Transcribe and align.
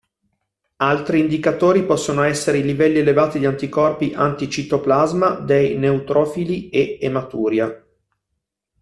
Altri 0.77 1.19
indicatori 1.19 1.85
possono 1.85 2.23
essere 2.23 2.57
i 2.57 2.63
livelli 2.63 2.97
elevati 2.97 3.37
di 3.37 3.45
anticorpi 3.45 4.13
anti-citoplasma 4.15 5.35
dei 5.41 5.77
neutrofili 5.77 6.69
e 6.69 6.97
ematuria. 6.99 7.85